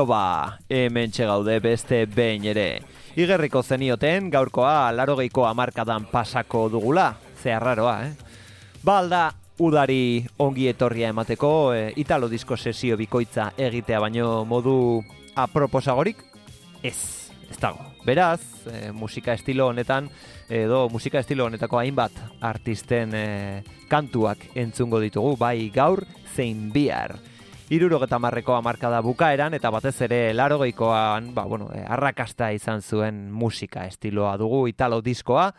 [0.00, 2.80] Bueno ba, hemen gaude beste behin ere.
[3.20, 7.18] Igerriko zenioten gaurkoa larogeiko amarkadan pasako dugula.
[7.42, 8.14] Zeharraroa, eh?
[8.82, 15.04] Balda, udari ongi etorria emateko e, italo disko sesio bikoitza egitea baino modu
[15.36, 16.24] aproposagorik?
[16.82, 17.84] Ez, ez dago.
[18.06, 18.40] Beraz,
[18.72, 20.08] e, musika estilo honetan,
[20.48, 23.26] edo musika estilo honetako hainbat artisten e,
[23.92, 27.18] kantuak entzungo ditugu, bai gaur zein bihar
[27.70, 33.86] irurogeta marreko amarkada bukaeran, eta batez ere larogeikoan, ba, bueno, eh, arrakasta izan zuen musika
[33.86, 35.52] estiloa dugu italo diskoa,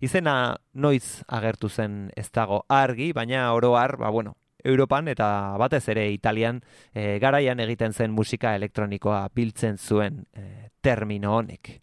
[0.00, 6.10] izena noiz agertu zen ez dago argi, baina oroar, ba, bueno, Europan eta batez ere
[6.12, 6.60] Italian
[6.92, 11.78] e, garaian egiten zen musika elektronikoa biltzen zuen e, termino honek.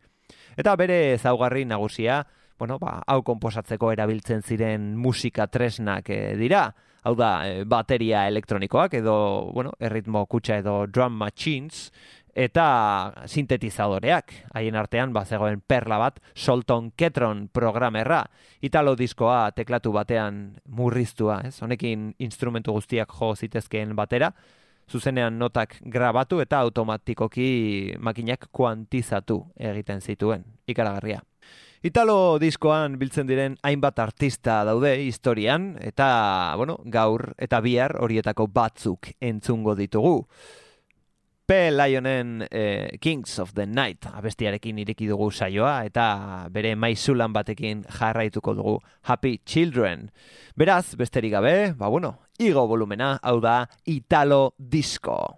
[0.58, 2.24] Eta bere ezaugarri nagusia,
[2.58, 6.68] bueno, ba, hau konposatzeko erabiltzen ziren musika tresnak e, dira,
[7.07, 9.18] hau da, e, bateria elektronikoak edo,
[9.56, 11.88] bueno, erritmo kutsa edo drum machines,
[12.38, 12.68] eta
[13.25, 14.33] sintetizadoreak.
[14.54, 18.21] Haien artean, ba, zegoen perla bat, Solton Ketron programerra,
[18.62, 21.57] italo diskoa teklatu batean murriztua, ez?
[21.65, 24.31] Honekin instrumentu guztiak jo zitezkeen batera,
[24.88, 30.45] zuzenean notak grabatu eta automatikoki makinak kuantizatu egiten zituen.
[30.68, 31.24] Ikaragarria.
[31.86, 39.12] Italo diskoan biltzen diren hainbat artista daude historian, eta, bueno, gaur eta bihar horietako batzuk
[39.22, 40.24] entzungo ditugu.
[41.48, 41.70] P.
[41.72, 48.58] Lionen eh, Kings of the Night abestiarekin ireki dugu saioa, eta bere maizulan batekin jarraituko
[48.58, 48.76] dugu
[49.08, 50.10] Happy Children.
[50.58, 55.38] Beraz, besterik gabe, ba bueno, igo volumena, hau da Italo Disco.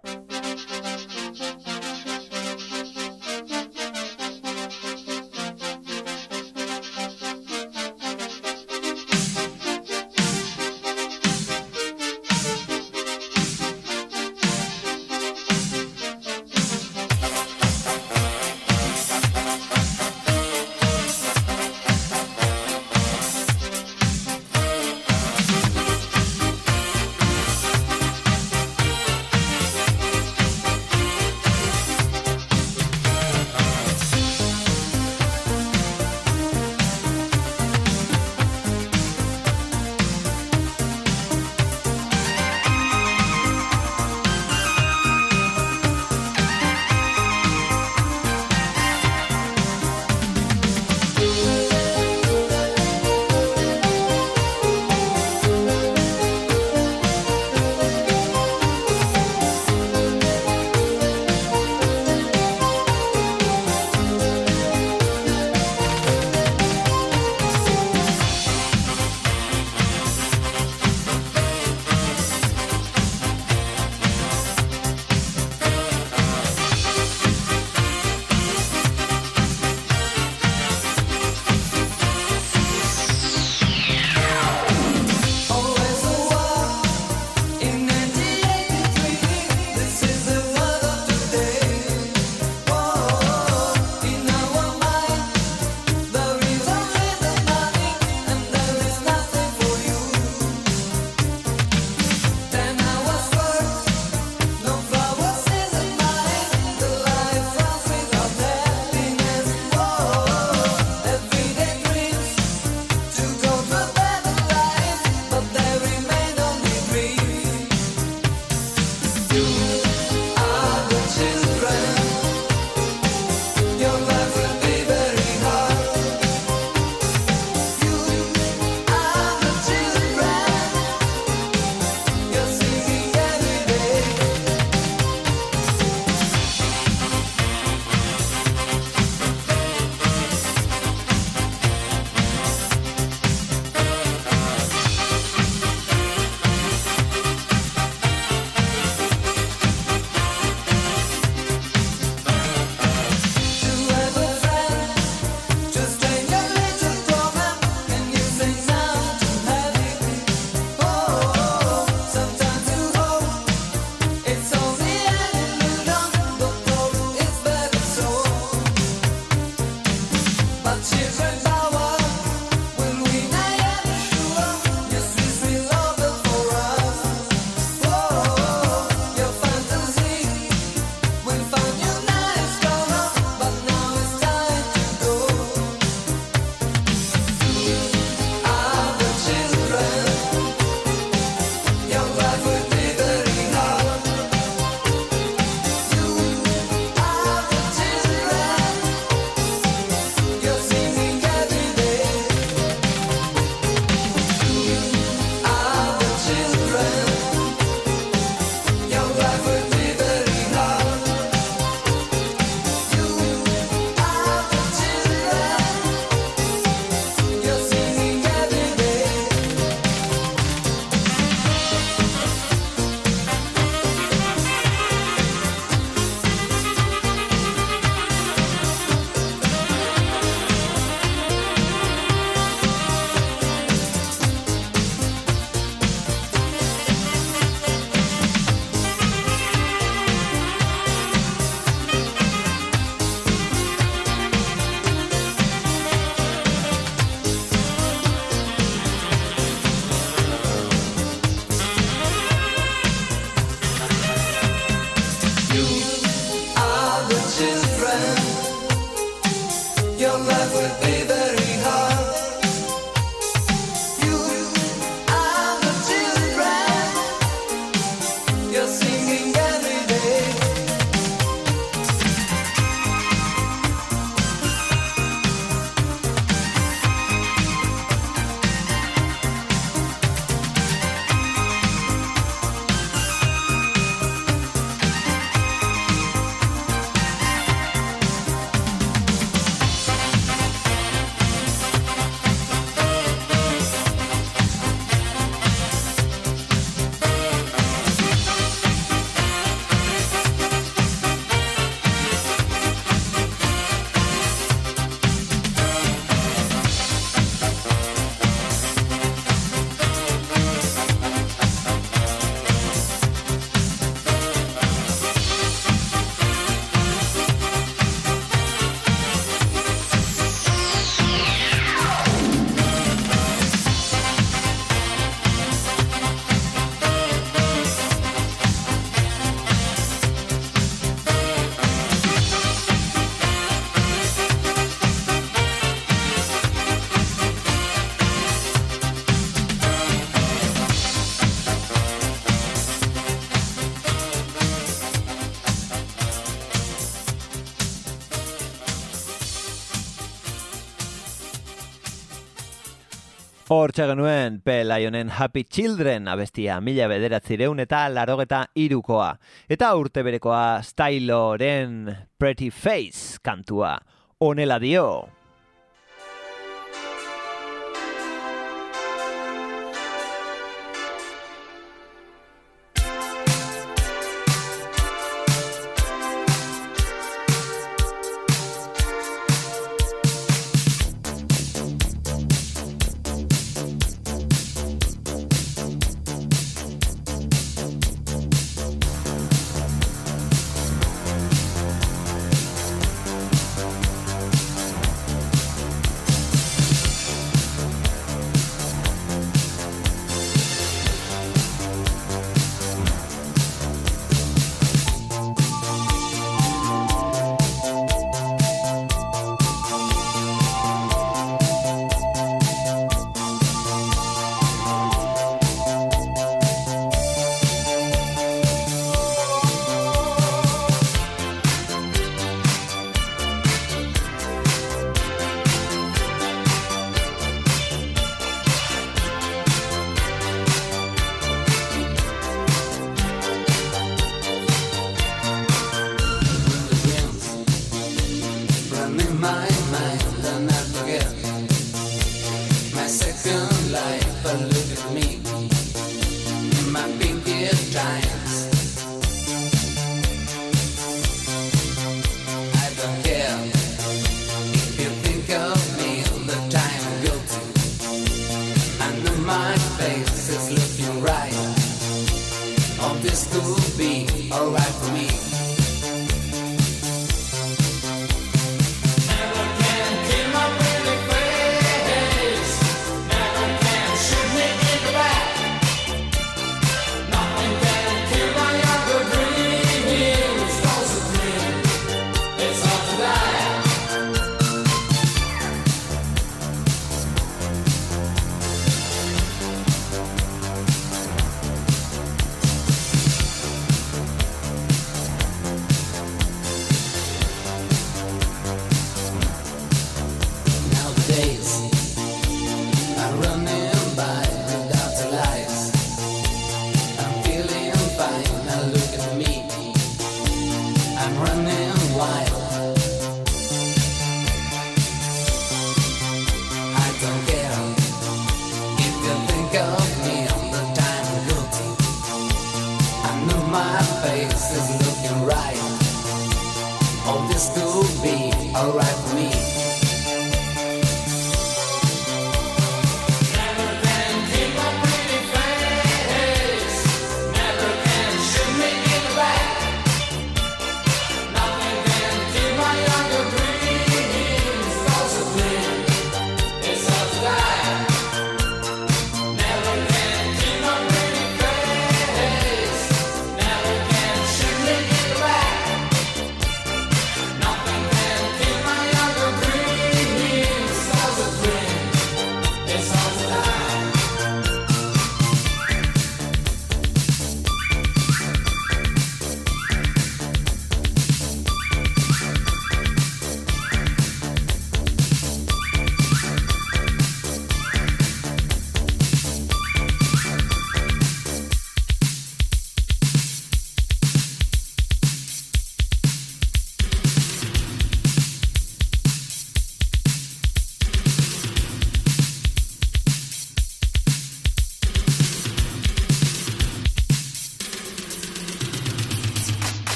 [353.52, 354.62] Hor genuen P.
[354.62, 359.08] Lionen Happy Children abestia mila bederatzireun eta larogeta irukoa.
[359.50, 363.80] Eta urte berekoa Styloren Pretty Face kantua.
[364.20, 365.19] Honela dio.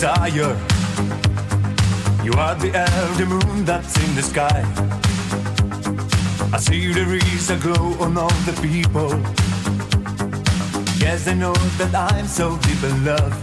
[0.00, 0.56] Desire.
[2.24, 2.70] You are the
[3.18, 4.60] the moon that's in the sky.
[6.54, 9.10] I see there is a glow on all the people.
[11.04, 13.36] Yes, I know that I'm so deep in love.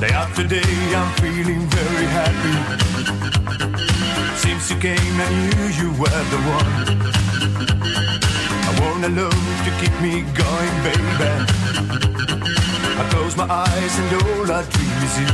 [0.00, 2.56] Day after day, I'm feeling very happy.
[4.42, 6.72] Since you came, I knew you were the one.
[8.68, 11.30] I want a love to keep me going, baby.
[13.00, 15.30] I close my eyes and all I dream is you.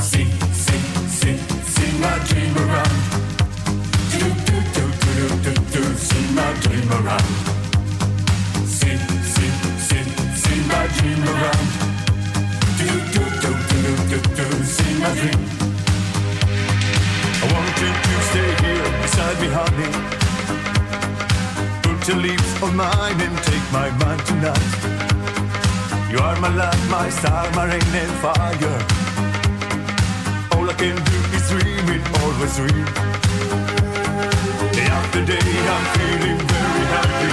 [0.00, 0.28] See,
[0.64, 0.82] see,
[1.18, 1.36] see,
[1.74, 2.96] see my dream around.
[4.12, 7.28] Do, do, do, do, do, do, see my dream around.
[8.64, 8.96] See,
[9.32, 9.52] see,
[9.86, 10.04] see,
[10.42, 11.68] see my dream around.
[12.80, 15.40] Do, do, do, do, do, do, see my dream.
[17.42, 20.21] I want you to stay here beside me, honey.
[22.08, 24.58] Your lips on mine and take my mind tonight.
[26.10, 28.78] You are my light, my star, my rain and fire.
[30.52, 32.86] All I can do is dream it, always dream.
[34.74, 37.32] Day after day, I'm feeling very happy.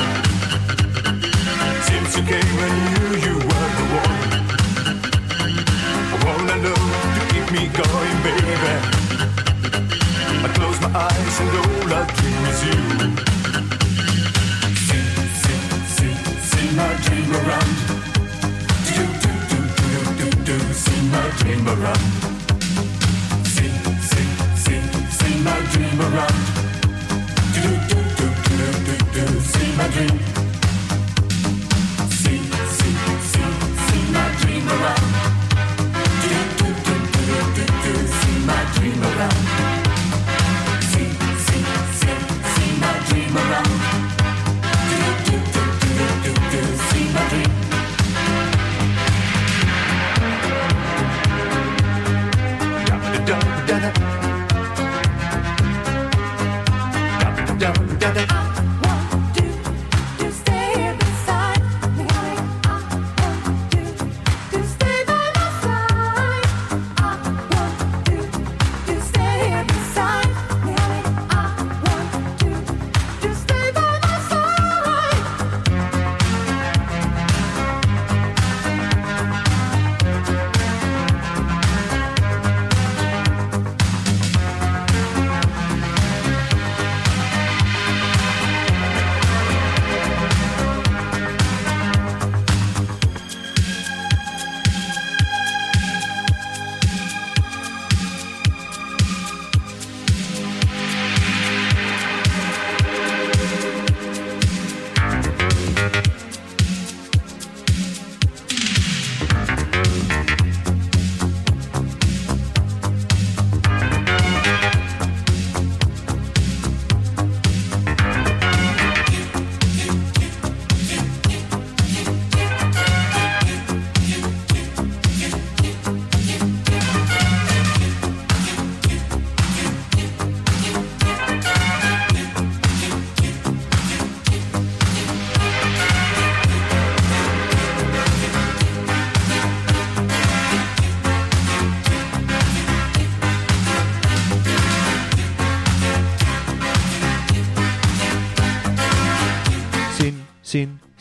[1.89, 4.29] Since you came, I knew you were the one.
[6.13, 6.81] I wanna know
[7.15, 8.75] to keep me going, baby.
[10.45, 13.28] I close my eyes and all I dream is you.
[16.79, 17.99] My dream around
[20.73, 22.03] see my dream around.
[23.53, 23.71] See,
[24.09, 24.27] see,
[24.63, 24.81] see,
[25.17, 26.39] see my dream around.
[27.53, 30.38] Do do do do do do do, see my dream.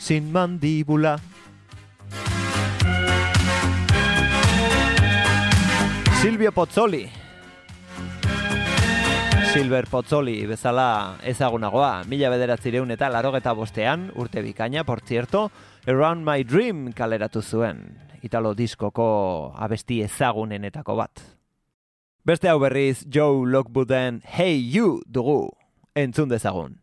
[0.09, 1.19] sin mandíbula.
[6.19, 7.11] Silvio Pozzoli.
[9.53, 15.51] Silver Pozzoli bezala ezagunagoa, mila bederatzireun eta larogeta bostean, urte bikaina, por cierto,
[15.85, 17.85] Around My Dream kaleratu zuen,
[18.25, 21.21] italo diskoko abesti ezagunenetako bat.
[22.25, 25.51] Beste hau berriz, Joe Lockwooden Hey You dugu,
[25.93, 26.79] entzun dezagun.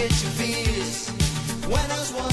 [0.00, 1.10] get your fears
[1.68, 2.29] when I was one.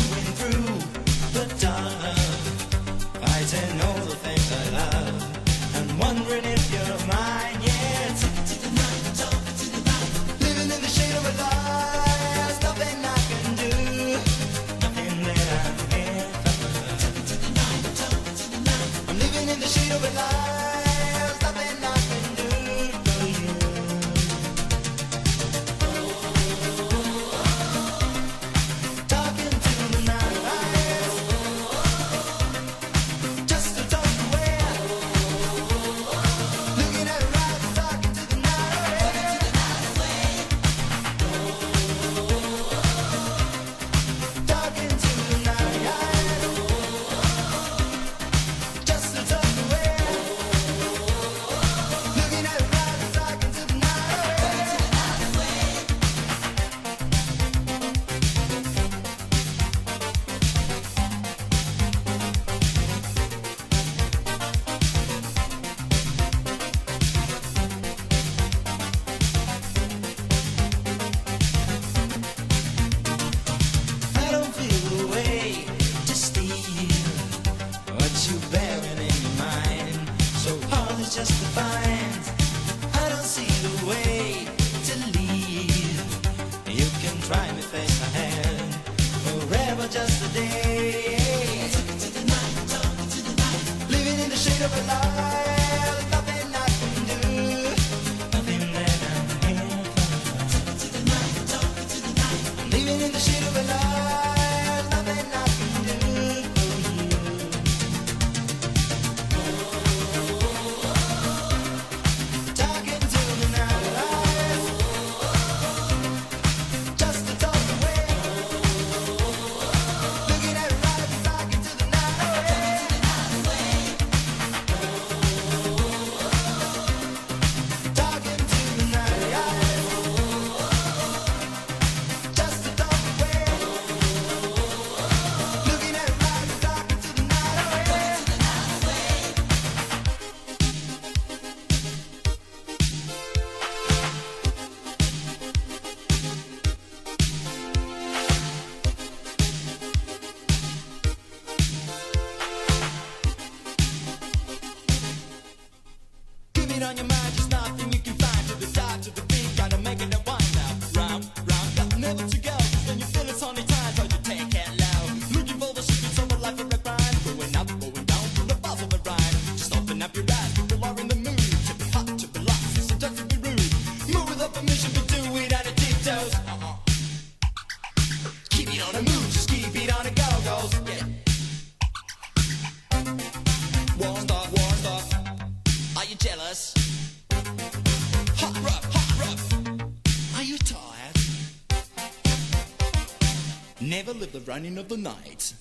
[194.58, 195.57] running of the night.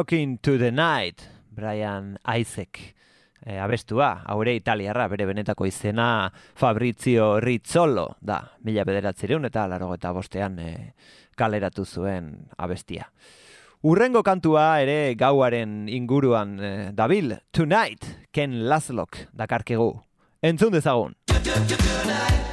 [0.00, 1.20] Talking to the Night,
[1.50, 2.94] Brian Isaac
[3.44, 10.14] e, abestua, haure italiarra, bere benetako izena Fabrizio Rizzolo, da, mila bederatzireun eta laro eta
[10.16, 10.70] bostean e,
[11.36, 13.10] kaleratu zuen abestia.
[13.84, 19.92] Urrengo kantua ere gauaren inguruan e, dabil, Tonight, Ken Laszlok, dakarkegu.
[20.40, 21.12] Entzun dezagun.
[21.28, 22.49] Tonight.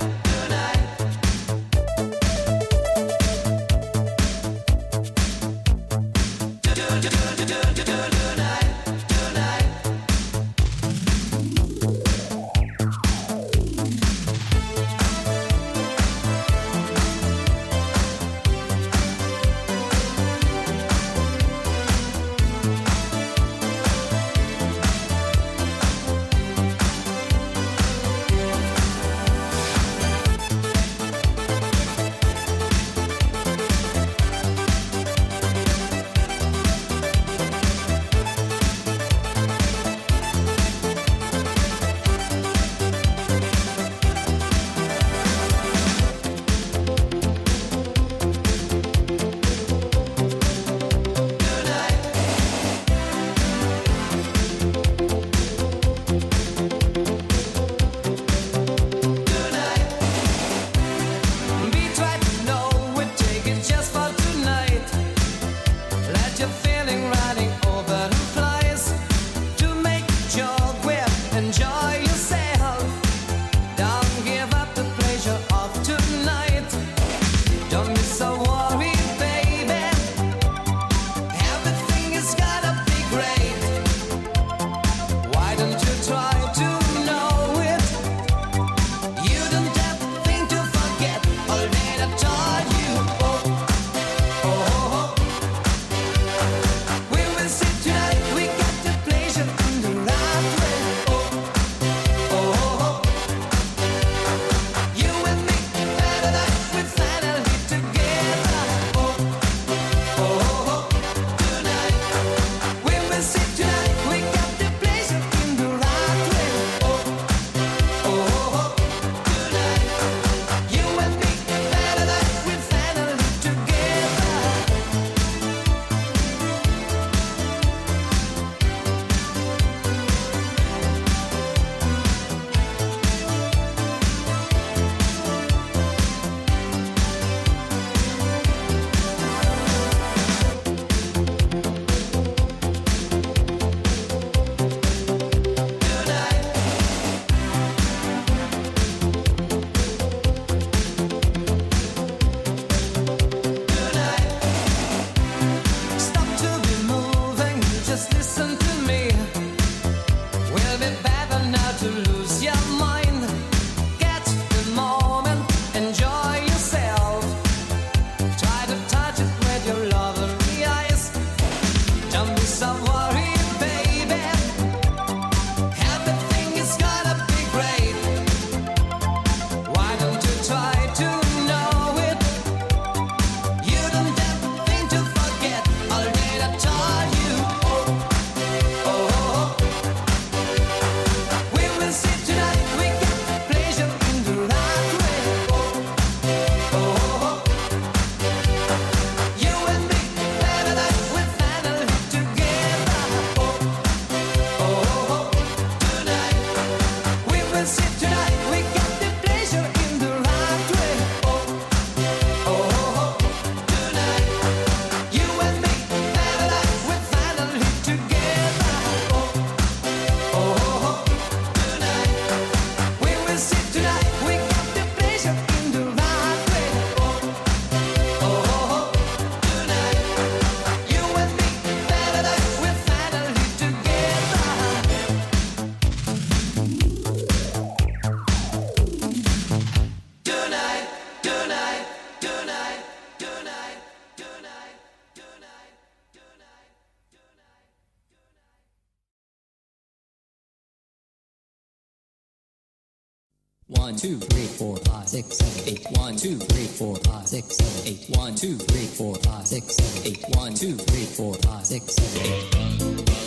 [253.70, 255.86] One, two, three, four, five, six, seven, eight.
[255.98, 258.18] One, two, three, four, five, six, seven, eight.
[258.18, 260.24] One, two, three, four, five, six, seven, eight.
[260.38, 263.27] One, two, three, four, five, six, seven, eight.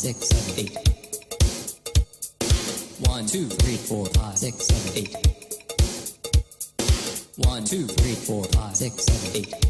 [0.00, 0.76] Six, seven, eight.
[3.06, 5.14] One, two, three, four, five, six, seven, eight.
[7.36, 9.69] One, two, three, four, five, six, seven, eight.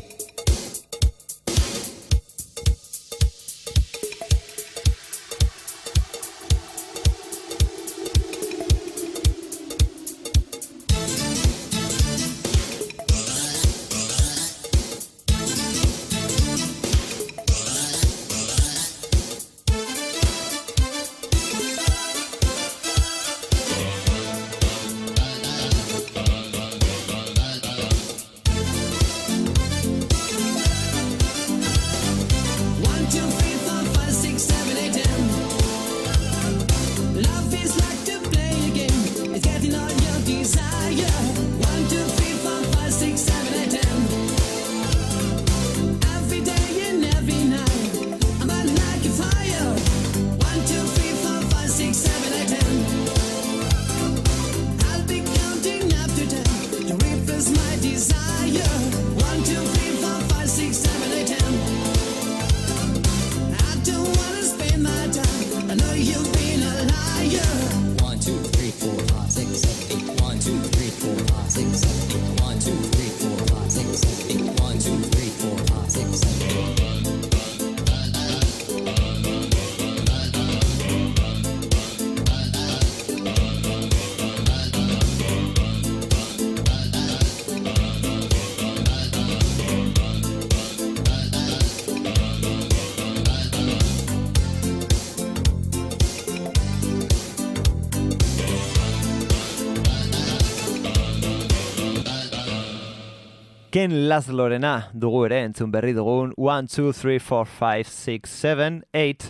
[103.80, 109.28] Ken Laszlorena dugu ere entzun berri dugun 1, 2, 3, 4, 5, 6, 7, 8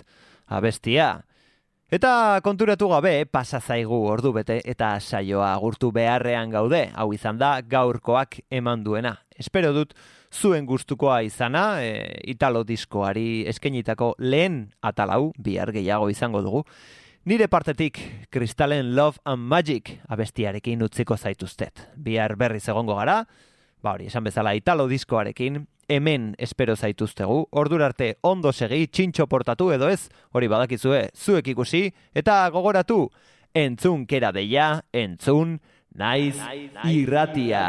[0.56, 1.04] abestia.
[1.86, 7.60] Eta konturatu gabe pasa zaigu ordu bete eta saioa agurtu beharrean gaude, hau izan da
[7.62, 9.12] gaurkoak eman duena.
[9.38, 9.94] Espero dut
[10.34, 11.92] zuen gustukoa izana, e,
[12.34, 16.64] italo diskoari eskenitako lehen atalau, bihar gehiago izango dugu.
[17.22, 18.02] Nire partetik,
[18.34, 21.86] Kristalen Love and Magic abestiarekin utziko zaituztet.
[21.94, 23.20] Bihar berriz egongo gara,
[23.82, 29.70] ba hori, esan bezala italo diskoarekin, hemen espero zaituztegu, ordura arte ondo segi, txintxo portatu
[29.74, 33.02] edo ez, hori badakizue, zuek ikusi, eta gogoratu,
[33.54, 35.58] entzun kera deia, entzun,
[35.94, 36.36] naiz
[36.86, 37.64] irratia.